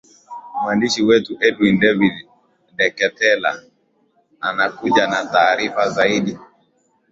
[0.63, 2.15] mwandishi wetu edwin david
[2.77, 3.63] deketela
[4.39, 6.37] anakuja na taarifa zaidi